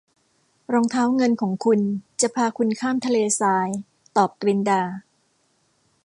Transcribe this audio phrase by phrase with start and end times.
[0.73, 1.79] รองเท้าเงินของคุณ
[2.21, 3.69] จะพาคุณข้ามทะเลทราย
[4.17, 4.81] ตอบกลินดา